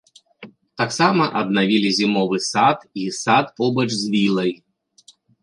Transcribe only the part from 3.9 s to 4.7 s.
з вілай.